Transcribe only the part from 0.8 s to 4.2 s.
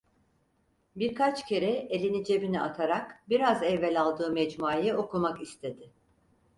Birkaç kere elini cebine atarak biraz evvel